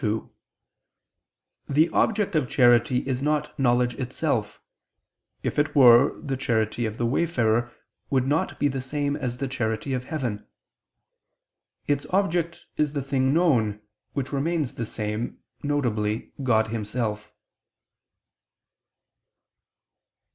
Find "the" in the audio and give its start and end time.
1.69-1.87, 6.21-6.35, 6.97-7.05, 8.67-8.81, 9.37-9.47, 12.93-13.03, 14.73-14.87